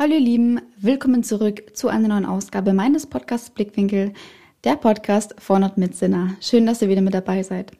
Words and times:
Hallo 0.00 0.14
ihr 0.14 0.20
Lieben, 0.20 0.60
willkommen 0.76 1.24
zurück 1.24 1.76
zu 1.76 1.88
einer 1.88 2.06
neuen 2.06 2.24
Ausgabe 2.24 2.72
meines 2.72 3.04
Podcasts 3.04 3.50
Blickwinkel, 3.50 4.12
der 4.62 4.76
Podcast 4.76 5.34
von 5.40 5.64
und 5.64 5.76
mit 5.76 5.96
Sinner. 5.96 6.36
Schön, 6.40 6.66
dass 6.66 6.80
ihr 6.80 6.88
wieder 6.88 7.00
mit 7.00 7.14
dabei 7.14 7.42
seid. 7.42 7.72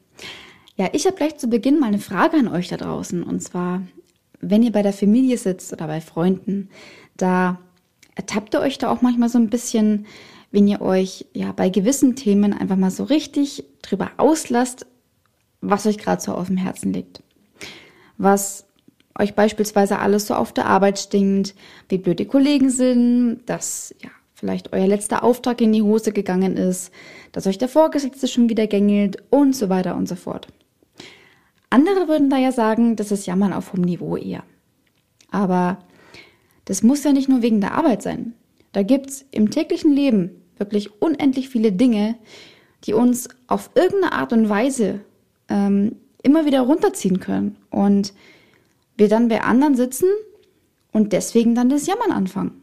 Ja, 0.74 0.88
ich 0.92 1.06
habe 1.06 1.14
gleich 1.14 1.38
zu 1.38 1.46
Beginn 1.46 1.78
mal 1.78 1.86
eine 1.86 2.00
Frage 2.00 2.36
an 2.36 2.48
euch 2.48 2.66
da 2.66 2.76
draußen. 2.76 3.22
Und 3.22 3.40
zwar, 3.40 3.82
wenn 4.40 4.64
ihr 4.64 4.72
bei 4.72 4.82
der 4.82 4.92
Familie 4.92 5.38
sitzt 5.38 5.72
oder 5.72 5.86
bei 5.86 6.00
Freunden, 6.00 6.70
da 7.16 7.60
ertappt 8.16 8.52
ihr 8.52 8.62
euch 8.62 8.78
da 8.78 8.90
auch 8.90 9.00
manchmal 9.00 9.28
so 9.28 9.38
ein 9.38 9.48
bisschen, 9.48 10.06
wenn 10.50 10.66
ihr 10.66 10.80
euch 10.80 11.26
ja 11.34 11.52
bei 11.52 11.68
gewissen 11.68 12.16
Themen 12.16 12.52
einfach 12.52 12.74
mal 12.74 12.90
so 12.90 13.04
richtig 13.04 13.62
drüber 13.80 14.10
auslasst, 14.16 14.86
was 15.60 15.86
euch 15.86 15.98
gerade 15.98 16.20
so 16.20 16.34
auf 16.34 16.48
dem 16.48 16.56
Herzen 16.56 16.92
liegt. 16.92 17.22
Was 18.16 18.67
euch 19.18 19.34
beispielsweise 19.34 19.98
alles 19.98 20.26
so 20.26 20.34
auf 20.34 20.52
der 20.52 20.66
Arbeit 20.66 20.98
stinkt, 20.98 21.54
wie 21.88 21.98
blöd 21.98 22.18
die 22.18 22.26
Kollegen 22.26 22.70
sind, 22.70 23.40
dass 23.46 23.94
ja 24.02 24.10
vielleicht 24.34 24.72
euer 24.72 24.86
letzter 24.86 25.24
Auftrag 25.24 25.60
in 25.60 25.72
die 25.72 25.82
Hose 25.82 26.12
gegangen 26.12 26.56
ist, 26.56 26.92
dass 27.32 27.46
euch 27.46 27.58
der 27.58 27.68
Vorgesetzte 27.68 28.28
schon 28.28 28.48
wieder 28.48 28.68
gängelt 28.68 29.22
und 29.30 29.56
so 29.56 29.68
weiter 29.68 29.96
und 29.96 30.08
so 30.08 30.14
fort. 30.14 30.46
Andere 31.70 32.08
würden 32.08 32.30
da 32.30 32.38
ja 32.38 32.52
sagen, 32.52 32.96
das 32.96 33.10
ist 33.10 33.26
Jammern 33.26 33.52
auf 33.52 33.72
hohem 33.72 33.82
Niveau 33.82 34.16
eher. 34.16 34.44
Aber 35.30 35.78
das 36.64 36.82
muss 36.82 37.04
ja 37.04 37.12
nicht 37.12 37.28
nur 37.28 37.42
wegen 37.42 37.60
der 37.60 37.74
Arbeit 37.74 38.02
sein. 38.02 38.34
Da 38.72 38.82
gibt's 38.82 39.24
im 39.32 39.50
täglichen 39.50 39.92
Leben 39.92 40.30
wirklich 40.56 41.02
unendlich 41.02 41.48
viele 41.48 41.72
Dinge, 41.72 42.16
die 42.84 42.94
uns 42.94 43.28
auf 43.48 43.70
irgendeine 43.74 44.12
Art 44.12 44.32
und 44.32 44.48
Weise 44.48 45.00
ähm, 45.48 45.96
immer 46.22 46.46
wieder 46.46 46.60
runterziehen 46.60 47.20
können. 47.20 47.56
Und 47.70 48.12
wir 48.98 49.08
dann 49.08 49.28
bei 49.28 49.40
anderen 49.40 49.76
sitzen 49.76 50.08
und 50.92 51.12
deswegen 51.14 51.54
dann 51.54 51.70
das 51.70 51.86
Jammern 51.86 52.12
anfangen. 52.12 52.60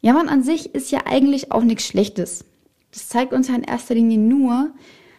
Jammern 0.00 0.28
an 0.28 0.42
sich 0.42 0.74
ist 0.74 0.90
ja 0.90 1.00
eigentlich 1.04 1.52
auch 1.52 1.62
nichts 1.62 1.84
Schlechtes. 1.84 2.44
Das 2.90 3.08
zeigt 3.08 3.32
uns 3.32 3.48
ja 3.48 3.54
in 3.54 3.62
erster 3.62 3.94
Linie 3.94 4.18
nur, 4.18 4.70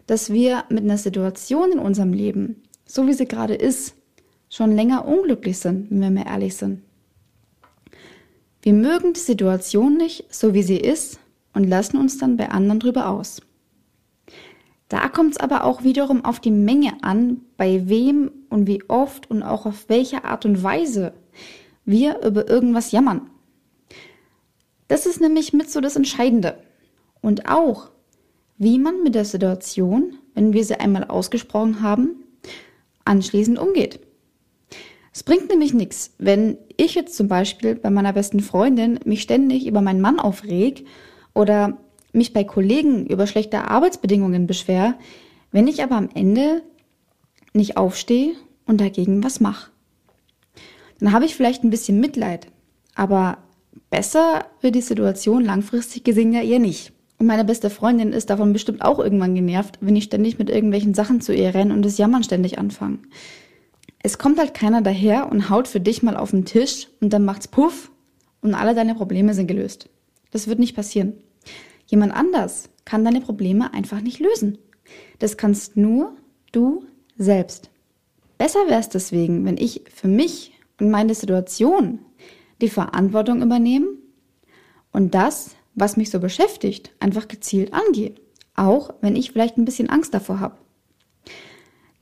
dass 0.08 0.34
wir 0.34 0.66
mit 0.70 0.84
einer 0.84 0.98
Situation 0.98 1.72
in 1.72 1.80
unserem 1.80 2.12
Leben, 2.12 2.64
so 2.86 3.08
wie 3.08 3.14
sie 3.14 3.28
gerade 3.28 3.54
ist, 3.54 3.96
schon 4.50 4.76
länger 4.76 5.08
unglücklich 5.08 5.60
sind, 5.60 5.90
wenn 5.92 6.02
wir 6.02 6.10
mal 6.10 6.28
ehrlich 6.28 6.56
sind. 6.56 6.82
Wir 8.64 8.74
mögen 8.74 9.14
die 9.14 9.20
Situation 9.20 9.98
nicht, 9.98 10.26
so 10.34 10.54
wie 10.54 10.64
sie 10.64 10.78
ist, 10.78 11.20
und 11.54 11.68
lassen 11.68 11.98
uns 11.98 12.18
dann 12.18 12.38
bei 12.38 12.50
anderen 12.50 12.80
drüber 12.80 13.10
aus. 13.10 13.42
Da 14.92 15.08
kommt 15.08 15.32
es 15.32 15.40
aber 15.40 15.64
auch 15.64 15.84
wiederum 15.84 16.26
auf 16.26 16.42
die 16.42 16.52
Menge 16.52 17.02
an, 17.02 17.40
bei 17.56 17.88
wem 17.88 18.30
und 18.50 18.68
wie 18.68 18.84
oft 18.90 19.32
und 19.32 19.42
auch 19.42 19.66
auf 19.66 19.88
welche 19.88 20.26
Art 20.26 20.44
und 20.44 20.64
Weise 20.64 21.14
wir 21.86 22.20
über 22.26 22.50
irgendwas 22.50 22.92
jammern. 22.92 23.30
Das 24.90 25.06
ist 25.06 25.22
nämlich 25.22 25.54
mit 25.54 25.72
so 25.72 25.80
das 25.80 25.96
Entscheidende. 25.96 26.58
Und 27.22 27.48
auch, 27.48 27.90
wie 28.58 28.80
man 28.80 29.02
mit 29.02 29.16
der 29.16 29.24
Situation, 29.24 30.16
wenn 30.34 30.52
wir 30.52 30.66
sie 30.66 30.78
einmal 30.78 31.06
ausgesprochen 31.06 31.82
haben, 31.82 32.26
anschließend 33.06 33.58
umgeht. 33.58 34.02
Es 35.14 35.24
bringt 35.24 35.48
nämlich 35.48 35.74
nichts, 35.74 36.16
wenn 36.18 36.58
ich 36.76 36.96
jetzt 36.96 37.16
zum 37.16 37.30
Beispiel 37.30 37.76
bei 37.76 37.92
meiner 37.92 38.12
besten 38.12 38.42
Freundin 38.42 39.00
mich 39.06 39.22
ständig 39.22 39.68
über 39.68 39.80
meinen 39.80 40.02
Mann 40.02 40.20
aufreg 40.20 40.86
oder 41.34 41.78
mich 42.14 42.34
bei 42.34 42.44
Kollegen 42.44 43.06
über 43.06 43.28
schlechte 43.28 43.68
Arbeitsbedingungen 43.68 44.48
beschwer, 44.48 44.96
wenn 45.52 45.68
ich 45.68 45.84
aber 45.84 45.96
am 45.96 46.10
Ende 46.14 46.62
nicht 47.54 47.78
aufstehe 47.78 48.34
und 48.66 48.82
dagegen 48.82 49.24
was 49.24 49.40
mache. 49.40 49.72
Dann 51.00 51.12
habe 51.12 51.26
ich 51.26 51.36
vielleicht 51.36 51.64
ein 51.64 51.70
bisschen 51.70 52.00
Mitleid, 52.00 52.48
aber 52.96 53.40
besser 53.90 54.46
wird 54.62 54.76
die 54.76 54.82
Situation 54.82 55.44
langfristig 55.44 56.04
gesehen 56.04 56.34
ja 56.34 56.42
eher 56.42 56.60
nicht. 56.60 56.94
Und 57.18 57.28
meine 57.28 57.46
beste 57.46 57.70
Freundin 57.70 58.14
ist 58.14 58.30
davon 58.30 58.54
bestimmt 58.54 58.82
auch 58.82 58.98
irgendwann 58.98 59.36
genervt, 59.36 59.78
wenn 59.82 59.96
ich 59.96 60.06
ständig 60.06 60.40
mit 60.40 60.50
irgendwelchen 60.50 60.94
Sachen 60.94 61.22
zu 61.22 61.34
ihr 61.34 61.54
renne 61.54 61.74
und 61.74 61.84
das 61.84 61.98
Jammern 61.98 62.24
ständig 62.24 62.58
anfange. 62.58 63.00
Es 64.04 64.18
kommt 64.18 64.40
halt 64.40 64.56
keiner 64.56 64.82
daher 64.82 65.32
und 65.32 65.50
haut 65.50 65.68
für 65.68 65.80
dich 65.80 66.02
mal 66.02 66.18
auf 66.18 66.32
den 66.32 66.46
Tisch 66.46 66.88
und 67.00 67.14
dann 67.14 67.24
macht's 67.24 67.48
puff 67.48 67.92
und 68.42 68.56
alle 68.56 68.74
deine 68.74 68.96
Probleme 68.96 69.36
sind 69.36 69.48
gelöst. 69.48 69.90
Das 70.32 70.48
wird 70.48 70.58
nicht 70.58 70.76
passieren. 70.76 71.14
Jemand 71.92 72.14
anders 72.14 72.70
kann 72.86 73.04
deine 73.04 73.20
Probleme 73.20 73.74
einfach 73.74 74.00
nicht 74.00 74.20
lösen. 74.20 74.58
Das 75.20 75.36
kannst 75.36 75.76
nur 75.76 76.16
du 76.54 76.86
selbst. 77.18 77.70
Besser 78.38 78.66
wäre 78.68 78.80
es 78.80 78.88
deswegen, 78.88 79.44
wenn 79.44 79.58
ich 79.58 79.84
für 79.94 80.08
mich 80.08 80.54
und 80.80 80.90
meine 80.90 81.14
Situation 81.14 82.00
die 82.62 82.70
Verantwortung 82.70 83.42
übernehme 83.42 83.88
und 84.94 85.14
das, 85.14 85.56
was 85.76 85.98
mich 85.98 86.10
so 86.10 86.22
beschäftigt, 86.22 86.92
einfach 87.02 87.28
gezielt 87.28 87.74
angehe. 87.74 88.16
Auch 88.56 88.94
wenn 89.02 89.18
ich 89.18 89.32
vielleicht 89.32 89.58
ein 89.58 89.66
bisschen 89.66 89.90
Angst 89.90 90.14
davor 90.14 90.40
habe. 90.40 90.56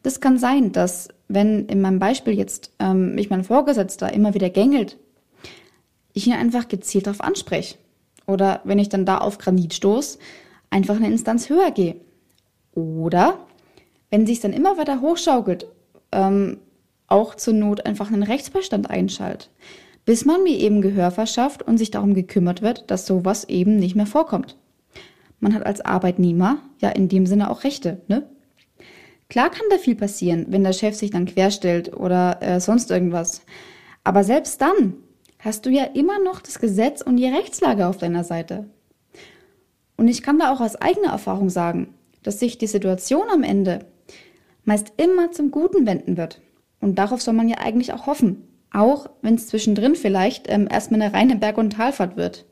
Das 0.03 0.21
kann 0.21 0.38
sein, 0.38 0.71
dass 0.71 1.07
wenn 1.27 1.66
in 1.66 1.81
meinem 1.81 1.97
Beispiel 1.97 2.33
jetzt 2.33 2.73
ähm, 2.77 3.16
mich 3.16 3.31
mein 3.31 3.44
Vorgesetzter 3.44 4.13
immer 4.13 4.35
wieder 4.35 4.51
gängelt, 4.51 5.00
ich 6.13 6.27
ihn 6.27 6.33
einfach 6.33 6.67
gezielt 6.67 7.07
darauf 7.07 7.21
anspreche 7.21 7.79
oder 8.29 8.62
wenn 8.63 8.79
ich 8.79 8.90
dann 8.90 9.06
da 9.06 9.17
auf 9.17 9.40
Granit 9.40 9.73
stoße, 9.73 10.19
einfach 10.69 10.95
eine 10.95 11.07
Instanz 11.07 11.50
höher 11.50 11.72
gehe. 11.72 11.95
Oder 12.73 13.40
wenn 14.09 14.28
sich 14.28 14.40
dann 14.40 14.53
immer 14.53 14.78
weiter 14.78 15.01
hochschaukelt, 15.01 15.67
ähm, 16.12 16.59
auch 17.07 17.35
zur 17.35 17.56
Not 17.56 17.85
einfach 17.85 18.07
einen 18.07 18.23
Rechtsbeistand 18.23 18.89
einschaltet, 18.89 19.50
bis 20.06 20.25
man 20.25 20.44
mir 20.44 20.57
eben 20.57 20.81
Gehör 20.81 21.12
verschafft 21.12 21.63
und 21.63 21.78
sich 21.78 21.89
darum 21.91 22.13
gekümmert 22.13 22.62
wird, 22.62 22.89
dass 22.91 23.07
sowas 23.07 23.45
eben 23.45 23.78
nicht 23.78 23.95
mehr 23.95 24.06
vorkommt. 24.06 24.56
Man 25.39 25.56
hat 25.56 25.66
als 25.66 25.81
Arbeitnehmer 25.81 26.59
ja 26.79 26.89
in 26.89 27.09
dem 27.09 27.25
Sinne 27.25 27.50
auch 27.50 27.63
Rechte, 27.63 28.01
ne? 28.07 28.29
Klar 29.29 29.51
kann 29.51 29.66
da 29.69 29.78
viel 29.78 29.95
passieren, 29.95 30.47
wenn 30.50 30.63
der 30.63 30.73
Chef 30.73 30.95
sich 30.95 31.12
dann 31.12 31.28
querstellt 31.28 31.95
oder 31.95 32.41
äh, 32.41 32.59
sonst 32.59 32.89
irgendwas. 32.89 33.44
Aber 34.03 34.23
selbst 34.23 34.59
dann 34.59 34.95
hast 35.39 35.66
du 35.66 35.69
ja 35.69 35.85
immer 35.85 36.19
noch 36.19 36.41
das 36.41 36.59
Gesetz 36.59 37.01
und 37.01 37.17
die 37.17 37.27
Rechtslage 37.27 37.88
auf 37.88 37.97
deiner 37.97 38.23
Seite. 38.23 38.69
Und 39.97 40.07
ich 40.07 40.22
kann 40.22 40.39
da 40.39 40.53
auch 40.53 40.61
aus 40.61 40.75
eigener 40.75 41.11
Erfahrung 41.11 41.50
sagen, 41.50 41.94
dass 42.23 42.39
sich 42.39 42.57
die 42.57 42.67
Situation 42.67 43.29
am 43.29 43.44
Ende 43.44 43.85
meist 44.66 44.94
immer 44.97 45.31
zum 45.31 45.51
Guten 45.51 45.85
wenden 45.85 46.17
wird. 46.17 46.41
Und 46.79 46.95
darauf 46.95 47.22
soll 47.22 47.33
man 47.33 47.50
ja 47.50 47.57
eigentlich 47.57 47.94
auch 47.94 48.05
hoffen. 48.05 48.47
Auch 48.72 49.09
wenn 49.22 49.35
es 49.35 49.47
zwischendrin 49.47 49.95
vielleicht 49.95 50.50
ähm, 50.50 50.67
erstmal 50.69 51.01
eine 51.01 51.13
reine 51.13 51.35
Berg- 51.38 51.57
und 51.57 51.71
Talfahrt 51.71 52.17
wird. 52.17 52.45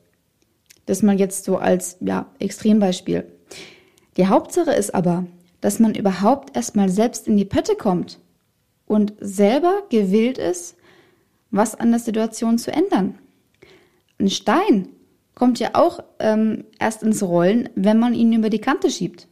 Das 0.86 1.02
mal 1.02 1.18
jetzt 1.18 1.44
so 1.44 1.58
als 1.58 1.96
ja, 2.00 2.26
Extrembeispiel. 2.38 3.30
Die 4.16 4.26
Hauptsache 4.26 4.72
ist 4.72 4.94
aber, 4.94 5.26
dass 5.60 5.78
man 5.78 5.94
überhaupt 5.94 6.56
erstmal 6.56 6.88
selbst 6.88 7.28
in 7.28 7.36
die 7.36 7.44
Pötte 7.44 7.76
kommt 7.76 8.18
und 8.86 9.12
selber 9.20 9.82
gewillt 9.90 10.38
ist, 10.38 10.76
was 11.50 11.74
an 11.74 11.90
der 11.90 12.00
Situation 12.00 12.58
zu 12.58 12.72
ändern. 12.72 13.18
Ein 14.18 14.30
Stein 14.30 14.88
kommt 15.34 15.60
ja 15.60 15.70
auch 15.74 16.00
ähm, 16.18 16.64
erst 16.78 17.02
ins 17.02 17.22
Rollen, 17.22 17.68
wenn 17.74 17.98
man 17.98 18.14
ihn 18.14 18.32
über 18.32 18.50
die 18.50 18.60
Kante 18.60 18.90
schiebt. 18.90 19.28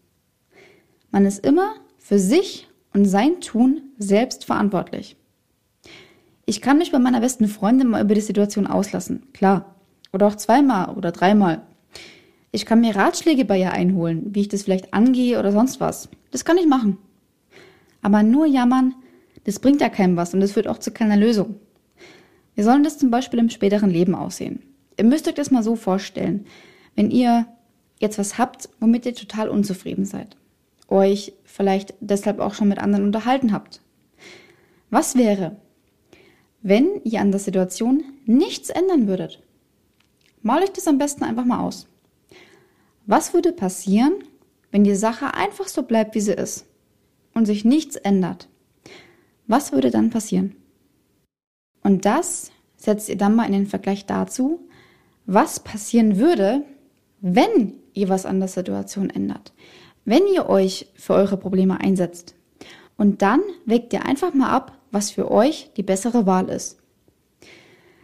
Man 1.10 1.27
ist 1.27 1.44
immer 1.44 1.75
für 1.99 2.19
sich 2.19 2.69
und 2.93 3.04
sein 3.04 3.41
Tun 3.41 3.82
selbst 3.99 4.44
verantwortlich. 4.44 5.16
Ich 6.47 6.60
kann 6.60 6.78
mich 6.78 6.93
bei 6.93 7.00
meiner 7.00 7.21
besten 7.21 7.49
Freundin 7.49 7.88
mal 7.88 8.04
über 8.04 8.15
die 8.15 8.21
Situation 8.21 8.69
auslassen, 8.69 9.25
klar. 9.33 9.75
Oder 10.12 10.28
auch 10.28 10.37
zweimal 10.37 10.94
oder 10.94 11.10
dreimal. 11.10 11.62
Ich 12.53 12.65
kann 12.65 12.81
mir 12.81 12.94
Ratschläge 12.94 13.44
bei 13.44 13.59
ihr 13.59 13.72
einholen, 13.72 14.34
wie 14.34 14.43
ich 14.43 14.48
das 14.48 14.62
vielleicht 14.62 14.94
angehe 14.94 15.38
oder 15.38 15.50
sonst 15.50 15.81
was. 15.81 16.09
Das 16.31 16.44
kann 16.44 16.56
ich 16.56 16.66
machen. 16.66 16.98
Aber 18.00 18.22
nur 18.22 18.47
jammern, 18.47 18.94
das 19.44 19.59
bringt 19.59 19.81
ja 19.81 19.88
keinem 19.88 20.16
was 20.16 20.33
und 20.33 20.41
das 20.41 20.53
führt 20.53 20.69
auch 20.69 20.78
zu 20.78 20.93
keiner 20.93 21.16
Lösung. 21.16 21.56
Wie 22.56 22.62
soll 22.62 22.82
das 22.82 22.98
zum 22.98 23.10
Beispiel 23.10 23.38
im 23.38 23.50
späteren 23.50 23.90
Leben 23.90 24.14
aussehen? 24.14 24.62
Ihr 24.97 25.04
müsst 25.04 25.28
euch 25.28 25.34
das 25.34 25.50
mal 25.50 25.62
so 25.62 25.76
vorstellen. 25.76 26.47
Wenn 26.94 27.10
ihr 27.10 27.47
jetzt 28.00 28.18
was 28.18 28.38
habt, 28.38 28.70
womit 28.80 29.04
ihr 29.06 29.14
total 29.14 29.50
unzufrieden 29.50 30.06
seid, 30.06 30.36
euch 30.88 31.34
vielleicht 31.44 31.94
deshalb 32.00 32.41
auch 32.41 32.54
schon 32.54 32.68
mit 32.68 32.78
anderen 32.78 33.04
unterhalten 33.04 33.53
habt. 33.53 33.82
Was 34.88 35.16
wäre, 35.16 35.56
wenn 36.62 37.03
ihr 37.04 37.20
an 37.20 37.30
der 37.30 37.41
Situation 37.41 38.03
nichts 38.24 38.70
ändern 38.70 39.06
würdet? 39.06 39.42
Mal 40.42 40.62
euch 40.62 40.72
das 40.72 40.88
am 40.88 40.97
besten 40.97 41.24
einfach 41.24 41.44
mal 41.44 41.60
aus. 41.60 41.86
Was 43.04 43.34
würde 43.34 43.52
passieren, 43.52 44.14
wenn 44.70 44.84
die 44.84 44.94
Sache 44.94 45.34
einfach 45.34 45.68
so 45.68 45.82
bleibt, 45.82 46.14
wie 46.14 46.20
sie 46.20 46.32
ist 46.32 46.66
und 47.34 47.44
sich 47.44 47.66
nichts 47.66 47.97
ändert? 47.97 48.48
Was 49.47 49.72
würde 49.72 49.91
dann 49.91 50.09
passieren? 50.10 50.56
Und 51.86 52.04
das 52.04 52.50
setzt 52.77 53.09
ihr 53.09 53.16
dann 53.16 53.36
mal 53.36 53.47
in 53.47 53.53
den 53.53 53.68
Vergleich 53.68 54.06
dazu, 54.06 54.59
was 55.24 55.60
passieren 55.60 56.18
würde, 56.18 56.65
wenn 57.21 57.74
ihr 57.94 58.09
was 58.09 58.27
an 58.27 58.41
der 58.41 58.48
Situation 58.48 59.09
ändert. 59.09 59.53
Wenn 60.04 60.27
ihr 60.27 60.48
euch 60.48 60.88
für 60.97 61.15
eure 61.15 61.36
Probleme 61.36 61.78
einsetzt. 61.78 62.34
Und 62.97 63.22
dann 63.22 63.41
wägt 63.66 63.92
ihr 63.92 64.04
einfach 64.04 64.34
mal 64.34 64.50
ab, 64.50 64.77
was 64.91 65.12
für 65.12 65.30
euch 65.30 65.71
die 65.77 65.84
bessere 65.84 66.27
Wahl 66.27 66.48
ist. 66.48 66.78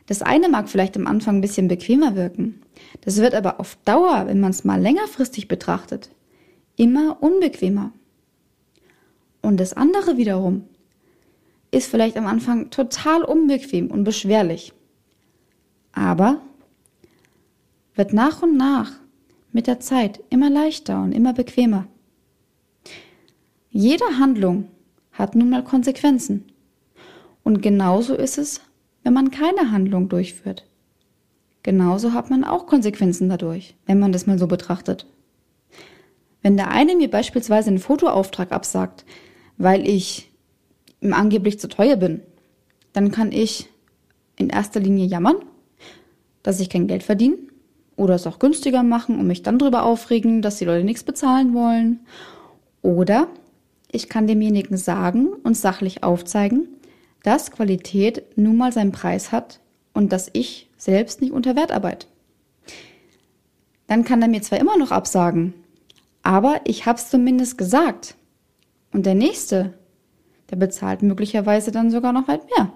Das 0.06 0.22
eine 0.22 0.48
mag 0.48 0.68
vielleicht 0.68 0.96
am 0.96 1.08
Anfang 1.08 1.38
ein 1.38 1.40
bisschen 1.40 1.66
bequemer 1.66 2.14
wirken. 2.14 2.62
Das 3.00 3.16
wird 3.16 3.34
aber 3.34 3.58
auf 3.58 3.76
Dauer, 3.84 4.26
wenn 4.28 4.38
man 4.38 4.52
es 4.52 4.62
mal 4.62 4.80
längerfristig 4.80 5.48
betrachtet, 5.48 6.08
immer 6.76 7.20
unbequemer. 7.20 7.90
Und 9.40 9.58
das 9.58 9.72
andere 9.72 10.18
wiederum 10.18 10.68
ist 11.72 11.90
vielleicht 11.90 12.16
am 12.16 12.26
Anfang 12.26 12.70
total 12.70 13.24
unbequem 13.24 13.90
und 13.90 14.04
beschwerlich. 14.04 14.72
Aber 15.92 16.40
wird 17.94 18.12
nach 18.12 18.42
und 18.42 18.56
nach 18.56 18.92
mit 19.52 19.66
der 19.66 19.80
Zeit 19.80 20.22
immer 20.30 20.48
leichter 20.48 21.02
und 21.02 21.12
immer 21.12 21.32
bequemer. 21.32 21.86
Jede 23.70 24.04
Handlung 24.18 24.68
hat 25.12 25.34
nun 25.34 25.50
mal 25.50 25.64
Konsequenzen. 25.64 26.44
Und 27.42 27.62
genauso 27.62 28.14
ist 28.14 28.38
es, 28.38 28.60
wenn 29.02 29.12
man 29.12 29.30
keine 29.30 29.72
Handlung 29.72 30.08
durchführt. 30.08 30.66
Genauso 31.62 32.12
hat 32.12 32.30
man 32.30 32.44
auch 32.44 32.66
Konsequenzen 32.66 33.28
dadurch, 33.28 33.76
wenn 33.86 33.98
man 33.98 34.12
das 34.12 34.26
mal 34.26 34.38
so 34.38 34.46
betrachtet. 34.46 35.06
Wenn 36.42 36.56
der 36.56 36.70
eine 36.70 36.96
mir 36.96 37.10
beispielsweise 37.10 37.68
einen 37.68 37.78
Fotoauftrag 37.78 38.52
absagt, 38.52 39.04
weil 39.58 39.86
ich 39.86 40.31
angeblich 41.10 41.58
zu 41.58 41.68
teuer 41.68 41.96
bin, 41.96 42.20
dann 42.92 43.10
kann 43.10 43.32
ich 43.32 43.68
in 44.36 44.50
erster 44.50 44.80
Linie 44.80 45.06
jammern, 45.06 45.36
dass 46.42 46.60
ich 46.60 46.70
kein 46.70 46.86
Geld 46.86 47.02
verdiene 47.02 47.38
oder 47.96 48.14
es 48.14 48.26
auch 48.26 48.38
günstiger 48.38 48.82
machen 48.82 49.18
und 49.18 49.26
mich 49.26 49.42
dann 49.42 49.58
darüber 49.58 49.84
aufregen, 49.84 50.42
dass 50.42 50.58
die 50.58 50.64
Leute 50.64 50.84
nichts 50.84 51.02
bezahlen 51.02 51.54
wollen. 51.54 52.00
Oder 52.82 53.28
ich 53.90 54.08
kann 54.08 54.26
demjenigen 54.26 54.76
sagen 54.76 55.28
und 55.28 55.56
sachlich 55.56 56.02
aufzeigen, 56.02 56.68
dass 57.22 57.50
Qualität 57.50 58.36
nun 58.36 58.56
mal 58.56 58.72
seinen 58.72 58.92
Preis 58.92 59.32
hat 59.32 59.60
und 59.92 60.12
dass 60.12 60.30
ich 60.32 60.68
selbst 60.76 61.20
nicht 61.20 61.32
unter 61.32 61.54
Wert 61.54 61.70
arbeite. 61.70 62.06
Dann 63.86 64.04
kann 64.04 64.22
er 64.22 64.28
mir 64.28 64.42
zwar 64.42 64.58
immer 64.58 64.78
noch 64.78 64.90
absagen, 64.90 65.54
aber 66.22 66.60
ich 66.64 66.86
habe 66.86 66.98
es 66.98 67.10
zumindest 67.10 67.58
gesagt. 67.58 68.16
Und 68.92 69.06
der 69.06 69.14
nächste, 69.14 69.74
der 70.52 70.56
bezahlt 70.58 71.02
möglicherweise 71.02 71.72
dann 71.72 71.90
sogar 71.90 72.12
noch 72.12 72.28
weit 72.28 72.42
mehr. 72.54 72.70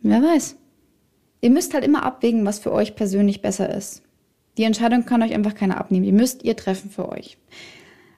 Wer 0.00 0.22
weiß. 0.22 0.56
Ihr 1.42 1.50
müsst 1.50 1.74
halt 1.74 1.84
immer 1.84 2.02
abwägen, 2.02 2.46
was 2.46 2.58
für 2.58 2.72
euch 2.72 2.96
persönlich 2.96 3.42
besser 3.42 3.72
ist. 3.72 4.02
Die 4.56 4.64
Entscheidung 4.64 5.04
kann 5.04 5.22
euch 5.22 5.34
einfach 5.34 5.54
keiner 5.54 5.76
abnehmen. 5.76 6.06
Die 6.06 6.12
müsst 6.12 6.42
ihr 6.44 6.56
treffen 6.56 6.90
für 6.90 7.10
euch. 7.10 7.36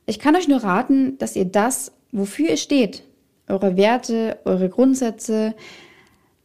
Ich 0.07 0.21
kann 0.21 0.37
euch 0.37 0.47
nur 0.47 0.63
raten, 0.63 1.19
dass 1.19 1.35
ihr 1.35 1.47
das, 1.47 1.93
wofür 2.13 2.51
ihr 2.51 2.57
steht, 2.57 3.03
eure 3.49 3.77
Werte, 3.77 4.39
eure 4.45 4.69
Grundsätze, 4.69 5.55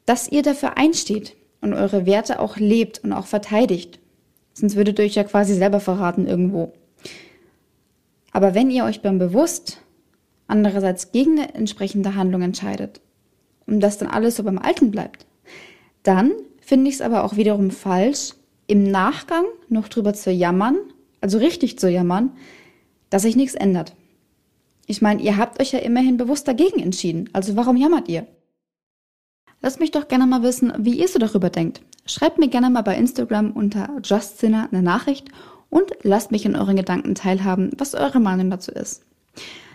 dass 0.07 0.27
ihr 0.31 0.41
dafür 0.41 0.77
einsteht 0.77 1.35
und 1.61 1.73
eure 1.75 2.07
Werte 2.07 2.39
auch 2.39 2.57
lebt 2.57 3.03
und 3.03 3.13
auch 3.13 3.27
verteidigt. 3.27 3.99
Sonst 4.53 4.75
würdet 4.75 4.97
ihr 4.97 5.05
euch 5.05 5.15
ja 5.15 5.23
quasi 5.23 5.53
selber 5.53 5.79
verraten 5.79 6.25
irgendwo. 6.25 6.73
Aber 8.31 8.55
wenn 8.55 8.71
ihr 8.71 8.85
euch 8.85 9.03
beim 9.03 9.19
bewusst 9.19 9.80
andererseits 10.51 11.11
gegen 11.11 11.39
eine 11.39 11.55
entsprechende 11.55 12.15
Handlung 12.15 12.41
entscheidet 12.41 13.01
und 13.65 13.79
das 13.79 13.97
dann 13.97 14.09
alles 14.09 14.35
so 14.35 14.43
beim 14.43 14.59
Alten 14.59 14.91
bleibt, 14.91 15.25
dann 16.03 16.31
finde 16.59 16.89
ich 16.89 16.95
es 16.95 17.01
aber 17.01 17.23
auch 17.23 17.35
wiederum 17.35 17.71
falsch, 17.71 18.33
im 18.67 18.83
Nachgang 18.83 19.45
noch 19.69 19.87
drüber 19.87 20.13
zu 20.13 20.31
jammern, 20.31 20.77
also 21.19 21.37
richtig 21.37 21.79
zu 21.79 21.89
jammern, 21.89 22.31
dass 23.09 23.23
sich 23.23 23.35
nichts 23.35 23.55
ändert. 23.55 23.95
Ich 24.87 25.01
meine, 25.01 25.21
ihr 25.21 25.37
habt 25.37 25.61
euch 25.61 25.71
ja 25.71 25.79
immerhin 25.79 26.17
bewusst 26.17 26.47
dagegen 26.47 26.81
entschieden, 26.81 27.29
also 27.33 27.55
warum 27.55 27.77
jammert 27.77 28.07
ihr? 28.09 28.27
Lasst 29.61 29.79
mich 29.79 29.91
doch 29.91 30.07
gerne 30.07 30.25
mal 30.25 30.43
wissen, 30.43 30.73
wie 30.77 30.99
ihr 30.99 31.07
so 31.07 31.19
darüber 31.19 31.49
denkt. 31.49 31.81
Schreibt 32.05 32.39
mir 32.39 32.47
gerne 32.47 32.69
mal 32.69 32.81
bei 32.81 32.97
Instagram 32.97 33.51
unter 33.51 33.89
JustSinner 34.03 34.69
eine 34.71 34.81
Nachricht 34.81 35.29
und 35.69 35.91
lasst 36.01 36.31
mich 36.31 36.45
in 36.45 36.55
euren 36.55 36.75
Gedanken 36.75 37.13
teilhaben, 37.13 37.71
was 37.77 37.93
eure 37.93 38.19
Meinung 38.19 38.49
dazu 38.49 38.71
ist. 38.71 39.03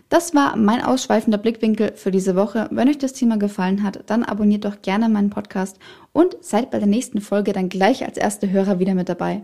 Das 0.09 0.35
war 0.35 0.57
mein 0.57 0.83
ausschweifender 0.83 1.39
Blickwinkel 1.39 1.93
für 1.97 2.13
diese 2.13 2.37
Woche. 2.37 2.69
Wenn 2.71 2.89
euch 2.89 2.99
das 2.99 3.13
Thema 3.13 3.39
gefallen 3.39 3.83
hat, 3.83 4.05
dann 4.07 4.23
abonniert 4.23 4.65
doch 4.65 4.81
gerne 4.83 5.09
meinen 5.09 5.31
Podcast 5.31 5.79
und 6.13 6.37
seid 6.41 6.71
bei 6.71 6.79
der 6.79 6.87
nächsten 6.87 7.21
Folge 7.21 7.53
dann 7.53 7.69
gleich 7.69 8.05
als 8.05 8.17
erste 8.17 8.51
Hörer 8.51 8.79
wieder 8.79 8.95
mit 8.95 9.09
dabei. 9.09 9.43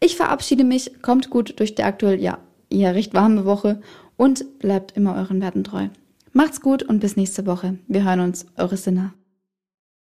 Ich 0.00 0.16
verabschiede 0.16 0.64
mich, 0.64 1.02
kommt 1.02 1.30
gut 1.30 1.60
durch 1.60 1.74
die 1.74 1.84
aktuell, 1.84 2.20
ja, 2.20 2.38
eher 2.70 2.94
recht 2.94 3.12
warme 3.12 3.44
Woche 3.44 3.80
und 4.16 4.58
bleibt 4.58 4.96
immer 4.96 5.14
euren 5.14 5.40
Werten 5.42 5.62
treu. 5.62 5.88
Macht's 6.32 6.62
gut 6.62 6.82
und 6.82 7.00
bis 7.00 7.16
nächste 7.16 7.46
Woche. 7.46 7.78
Wir 7.86 8.04
hören 8.04 8.20
uns, 8.20 8.46
eure 8.56 8.78
Sinner. 8.78 9.12